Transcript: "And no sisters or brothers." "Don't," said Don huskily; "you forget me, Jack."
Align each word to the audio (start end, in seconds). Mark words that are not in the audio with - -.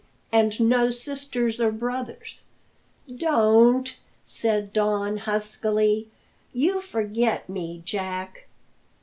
"And 0.31 0.59
no 0.59 0.89
sisters 0.89 1.61
or 1.61 1.71
brothers." 1.71 2.41
"Don't," 3.15 3.97
said 4.25 4.73
Don 4.73 5.17
huskily; 5.17 6.07
"you 6.53 6.81
forget 6.81 7.47
me, 7.47 7.83
Jack." 7.85 8.47